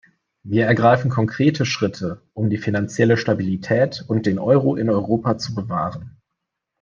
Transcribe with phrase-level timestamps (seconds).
[0.41, 6.17] Wir ergreifen konkrete Schritte, um die finanzielle Stabilität und den Euro in Europa zu bewahren.